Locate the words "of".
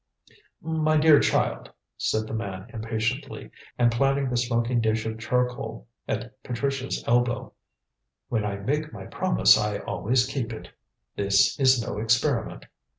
5.05-5.19